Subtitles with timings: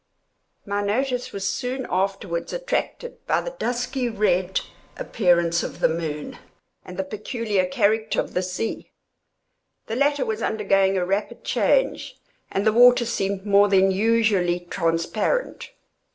[0.65, 4.61] My notice was soon afterwards attracted by the dusky red
[4.97, 6.39] appearance of the moon,
[6.83, 8.89] and the peculiar character of the sea.
[9.85, 12.19] The latter was undergoing a rapid change,
[12.51, 15.69] and the water seemed more than usually transparent.